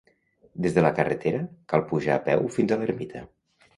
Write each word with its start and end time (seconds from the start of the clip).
Des 0.65 0.75
de 0.77 0.83
la 0.85 0.91
carretera, 0.99 1.41
cal 1.73 1.85
pujar 1.91 2.15
a 2.17 2.25
peu 2.31 2.51
fins 2.57 2.75
a 2.75 2.79
l'ermita. 2.81 3.23